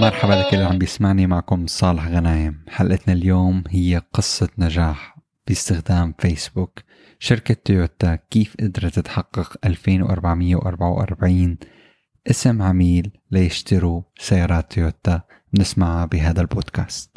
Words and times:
مرحبا 0.00 0.32
لكل 0.32 0.56
اللي 0.56 0.64
عم 0.64 0.78
بيسمعني 0.78 1.26
معكم 1.26 1.66
صالح 1.66 2.08
غنايم. 2.08 2.64
حلقتنا 2.68 3.14
اليوم 3.14 3.64
هي 3.68 4.02
قصة 4.12 4.48
نجاح 4.58 5.16
باستخدام 5.46 6.14
فيسبوك. 6.18 6.80
شركة 7.18 7.54
تويوتا 7.54 8.18
كيف 8.30 8.56
قدرت 8.60 8.98
تحقق 8.98 9.56
2444 9.64 11.58
اسم 12.30 12.62
عميل 12.62 13.10
ليشتروا 13.30 14.02
سيارات 14.18 14.72
تويوتا؟ 14.72 15.22
نسمعها 15.54 16.04
بهذا 16.04 16.40
البودكاست. 16.40 17.16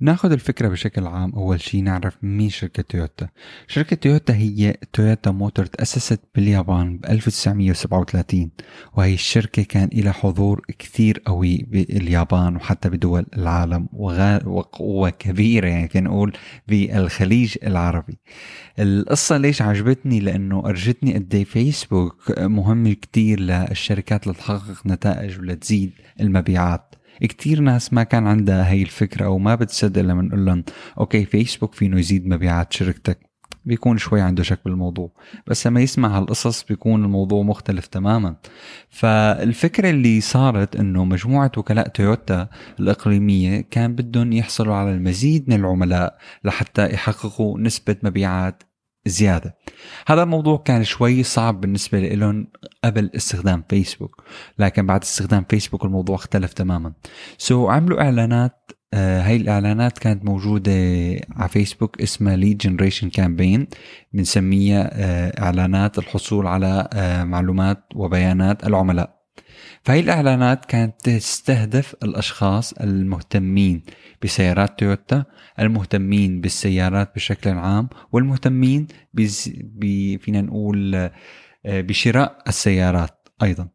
ناخذ 0.00 0.32
الفكرة 0.32 0.68
بشكل 0.68 1.06
عام. 1.06 1.32
أول 1.34 1.60
شيء 1.60 1.82
نعرف 1.82 2.16
مين 2.22 2.50
شركة 2.50 2.82
تويوتا. 2.82 3.28
شركة 3.66 3.96
تويوتا 3.96 4.34
هي 4.34 4.76
تويوتا 4.92 5.30
موتور 5.30 5.66
تأسست 5.66 6.20
باليابان 6.34 6.98
ب 6.98 7.06
1937 7.06 8.50
وهي 8.94 9.14
الشركة 9.14 9.62
كان 9.62 9.88
لها 9.92 10.12
حضور 10.12 10.62
كثير 10.78 11.22
قوي 11.26 11.66
باليابان 11.68 12.56
وحتى 12.56 12.88
بدول 12.88 13.26
العالم 13.36 13.88
وقوة 13.92 15.10
كبيرة 15.10 15.68
يعني 15.68 15.88
فينا 15.88 16.08
نقول 16.08 16.32
بالخليج 16.68 17.56
العربي. 17.62 18.18
القصة 18.78 19.36
ليش 19.36 19.62
عجبتني؟ 19.62 20.20
لأنه 20.20 20.66
أرجتني 20.66 21.14
قد 21.14 21.34
إيه 21.34 21.44
فيسبوك 21.44 22.38
مهم 22.38 22.92
كتير 22.92 23.40
للشركات 23.40 24.26
لتحقق 24.26 24.86
نتائج 24.86 25.38
ولتزيد 25.38 25.92
المبيعات. 26.20 26.94
كتير 27.26 27.60
ناس 27.60 27.92
ما 27.92 28.02
كان 28.02 28.26
عندها 28.26 28.70
هي 28.70 28.82
الفكرة 28.82 29.24
أو 29.24 29.38
ما 29.38 29.54
بتصدق 29.54 30.02
لما 30.02 30.22
نقول 30.22 30.46
لهم 30.46 30.64
okay 30.98 31.24
فيسبوك 31.24 31.74
فيه 31.74 31.98
يزيد 31.98 32.26
مبيعات 32.26 32.72
شركتك. 32.72 33.28
بيكون 33.64 33.98
شوي 33.98 34.20
عنده 34.20 34.42
شك 34.42 34.60
بالموضوع. 34.64 35.12
بس 35.46 35.66
لما 35.66 35.80
يسمع 35.80 36.18
هالقصص 36.18 36.64
بيكون 36.64 37.04
الموضوع 37.04 37.42
مختلف 37.42 37.86
تماما. 37.86 38.36
فالفكرة 38.88 39.90
اللي 39.90 40.20
صارت 40.20 40.76
إنه 40.76 41.04
مجموعة 41.04 41.52
وكلاء 41.56 41.88
تويوتا 41.88 42.48
الإقليمية 42.80 43.60
كان 43.60 43.94
بدهم 43.94 44.32
يحصلوا 44.32 44.74
على 44.74 44.90
المزيد 44.90 45.48
من 45.48 45.56
العملاء 45.56 46.18
لحتى 46.44 46.92
يحققوا 46.92 47.60
نسبة 47.60 47.96
مبيعات 48.02 48.62
زيادة. 49.08 49.56
هذا 50.06 50.22
الموضوع 50.22 50.56
كان 50.64 50.84
شوي 50.84 51.22
صعب 51.22 51.60
بالنسبة 51.60 52.00
لهم 52.00 52.46
قبل 52.84 53.10
استخدام 53.16 53.64
فيسبوك 53.68 54.22
لكن 54.58 54.86
بعد 54.86 55.02
استخدام 55.02 55.44
فيسبوك 55.48 55.84
الموضوع 55.84 56.16
اختلف 56.16 56.52
تماما. 56.52 56.92
so 57.38 57.66
so, 57.66 57.70
عملوا 57.70 58.02
إعلانات 58.02 58.70
آه 58.94 59.20
هاي 59.22 59.36
الإعلانات 59.36 59.98
كانت 59.98 60.24
موجودة 60.24 60.72
على 61.36 61.48
فيسبوك 61.48 62.02
اسمها 62.02 62.36
lead 62.36 62.58
generation 62.58 63.10
campaign 63.10 63.66
بنسميها 64.12 64.90
آه 64.92 65.42
إعلانات 65.42 65.98
الحصول 65.98 66.46
على 66.46 66.88
آه 66.92 67.24
معلومات 67.24 67.84
وبيانات 67.94 68.66
العملاء. 68.66 69.17
فهي 69.82 70.00
الإعلانات 70.00 70.64
كانت 70.64 70.94
تستهدف 71.00 71.94
الأشخاص 72.02 72.72
المهتمين 72.72 73.82
بسيارات 74.22 74.78
تويوتا 74.78 75.24
المهتمين 75.60 76.40
بالسيارات 76.40 77.14
بشكل 77.14 77.50
عام 77.50 77.88
والمهتمين 78.12 78.86
بز... 79.14 79.52
ب... 79.56 80.16
فينا 80.20 80.40
نقول 80.40 80.94
آه، 80.94 81.10
بشراء 81.66 82.38
السيارات 82.48 83.28
أيضا. 83.42 83.68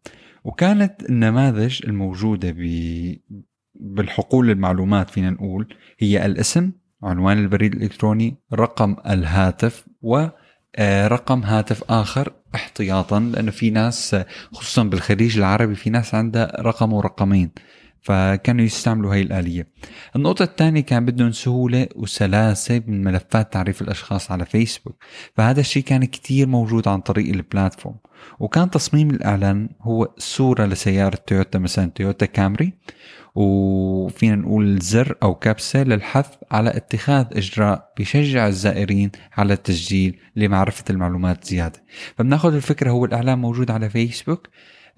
وكانت 0.44 1.03
النماذج 1.09 1.81
الموجودة 1.86 2.52
ب... 2.58 2.61
بالحقول 3.75 4.50
المعلومات 4.50 5.09
فينا 5.09 5.30
نقول 5.30 5.75
هي 6.00 6.25
الاسم 6.25 6.72
عنوان 7.03 7.38
البريد 7.38 7.75
الإلكتروني 7.75 8.38
رقم 8.53 8.95
الهاتف 9.09 9.86
و 10.02 10.27
آه، 10.75 11.22
هاتف 11.30 11.83
آخر 11.92 12.33
احتياطا 12.56 13.20
لأنه 13.20 13.52
في 13.52 13.70
ناس 13.70 14.16
خصوصا 14.54 14.83
بالخليج 14.83 15.38
العربي 15.38 15.76
في 15.76 15.89
ناس 15.89 16.16
عندها 16.16 16.61
رقم 16.61 16.94
ورقمين. 16.94 17.52
فكانوا 18.03 18.65
يستعملوا 18.65 19.14
هاي 19.14 19.21
الآلية. 19.21 19.67
النقطة 20.15 20.43
الثانية 20.43 20.81
كان 20.81 21.05
بدهم 21.05 21.31
سهولة 21.31 21.87
وسلاسة 21.95 22.81
من 22.87 23.03
ملفات 23.03 23.53
تعريف 23.53 23.81
الأشخاص 23.81 24.31
على 24.31 24.45
فيسبوك. 24.45 25.03
فهذا 25.36 25.59
الشيء 25.59 25.83
كان 25.83 26.05
كتير 26.05 26.47
موجود 26.47 26.87
عن 26.87 27.02
طريق 27.02 27.33
البلاتفورم. 27.33 27.95
وكان 28.39 28.69
تصميم 28.69 29.09
الإعلان 29.09 29.69
هو 29.81 30.14
صورة 30.17 30.65
لسيارة 30.65 31.15
تويوتا 31.15 31.59
مثلا 31.59 31.91
تويوتا 31.95 32.25
كامري. 32.25 32.73
وفينا 33.36 34.35
نقول 34.35 34.80
زر 34.80 35.17
أو 35.23 35.35
كبسة 35.35 35.83
للحث 35.83 36.27
على 36.52 36.77
اتخاذ 36.77 37.25
إجراء 37.31 37.93
بيشجع 37.97 38.47
الزائرين 38.47 39.11
على 39.37 39.53
التسجيل 39.53 40.20
لمعرفة 40.35 40.83
المعلومات 40.89 41.43
زيادة. 41.43 41.83
فبناخذ 42.17 42.55
الفكرة 42.55 42.89
هو 42.89 43.05
الإعلان 43.05 43.39
موجود 43.39 43.71
على 43.71 43.89
فيسبوك. 43.89 44.47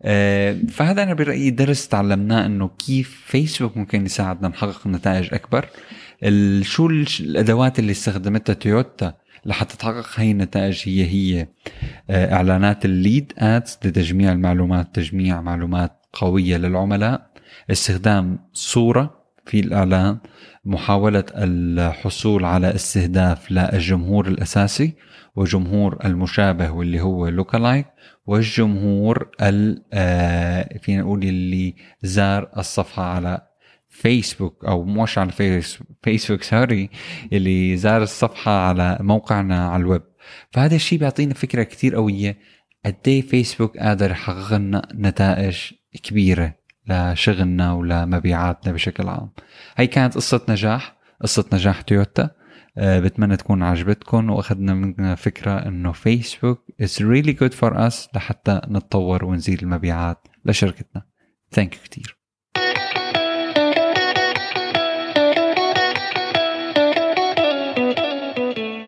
آه، 0.02 0.56
فهذا 0.68 1.02
أنا 1.02 1.14
برأيي 1.14 1.50
درس 1.50 1.88
تعلمناه 1.88 2.46
إنه 2.46 2.68
كيف 2.68 3.22
فيسبوك 3.26 3.76
ممكن 3.76 4.04
يساعدنا 4.06 4.48
نحقق 4.48 4.86
نتائج 4.86 5.34
أكبر. 5.34 5.68
شو 6.62 6.86
الأدوات 7.20 7.78
اللي 7.78 7.92
استخدمتها 7.92 8.52
تويوتا 8.54 9.14
لحتى 9.46 9.76
تحقق 9.76 10.06
هي 10.16 10.30
النتائج 10.30 10.82
هي 10.88 11.04
هي 11.06 11.48
آه، 12.10 12.34
إعلانات 12.34 12.84
الليد 12.84 13.32
ادز 13.38 13.78
لتجميع 13.84 14.32
المعلومات 14.32 14.94
تجميع 14.94 15.40
معلومات 15.40 15.92
قوية 16.12 16.56
للعملاء. 16.56 17.33
استخدام 17.70 18.38
صورة 18.52 19.24
في 19.46 19.60
الإعلان 19.60 20.18
محاولة 20.64 21.24
الحصول 21.34 22.44
على 22.44 22.74
استهداف 22.74 23.50
للجمهور 23.50 24.28
الأساسي 24.28 24.92
وجمهور 25.36 25.98
المشابه 26.04 26.70
واللي 26.70 27.00
هو 27.00 27.28
lookalike 27.28 27.86
والجمهور 28.26 29.30
آه، 29.40 30.78
فينا 30.82 31.02
نقول 31.02 31.22
اللي 31.22 31.74
زار 32.02 32.50
الصفحة 32.56 33.02
على 33.02 33.40
فيسبوك 33.88 34.64
أو 34.64 34.84
مش 34.84 35.18
على 35.18 35.32
فيسبوك 36.02 36.42
sorry 36.42 36.90
اللي 37.32 37.76
زار 37.76 38.02
الصفحة 38.02 38.52
على 38.52 38.98
موقعنا 39.00 39.68
على 39.68 39.80
الويب. 39.80 40.02
فهذا 40.50 40.76
الشيء 40.76 40.98
بيعطينا 40.98 41.34
فكرة 41.34 41.62
كتير 41.62 41.94
قوية 41.94 42.38
قد 42.86 42.96
إيه 43.06 43.22
فيسبوك 43.22 43.78
قادر 43.78 44.10
يحقق 44.10 44.54
لنا 44.54 44.88
نتائج 44.94 45.56
كبيرة. 46.02 46.54
لشغلنا 46.86 47.72
ولمبيعاتنا 47.72 48.72
بشكل 48.72 49.08
عام. 49.08 49.30
هي 49.76 49.86
كانت 49.86 50.14
قصة 50.14 50.40
نجاح 50.48 50.96
قصة 51.20 51.44
نجاح 51.52 51.80
تويوتا. 51.80 52.30
آه، 52.78 53.00
بتمنى 53.00 53.36
تكون 53.36 53.62
عجبتكم 53.62 54.30
وأخذنا 54.30 54.74
منها 54.74 55.14
فكرة 55.14 55.68
إنه 55.68 55.92
فيسبوك 55.92 56.64
is 56.82 56.98
really 56.98 57.34
good 57.40 57.54
for 57.54 57.74
us 57.74 58.08
لحتى 58.14 58.60
نتطور 58.68 59.24
ونزيد 59.24 59.62
المبيعات 59.62 60.28
لشركتنا. 60.44 61.02
thank 61.50 61.74
you 61.74 61.80
كثير 61.84 62.23